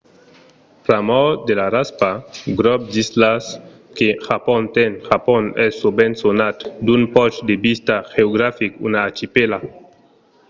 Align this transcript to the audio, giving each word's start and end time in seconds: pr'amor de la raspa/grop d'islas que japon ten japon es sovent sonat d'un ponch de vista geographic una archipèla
pr'amor 0.83 1.27
de 1.47 1.53
la 1.59 1.67
raspa/grop 1.77 2.81
d'islas 2.91 3.45
que 3.97 4.07
japon 4.27 4.61
ten 4.75 4.91
japon 5.09 5.43
es 5.65 5.73
sovent 5.81 6.13
sonat 6.23 6.57
d'un 6.85 7.03
ponch 7.13 7.35
de 7.49 7.55
vista 7.65 7.95
geographic 8.13 8.71
una 8.87 8.99
archipèla 9.09 9.59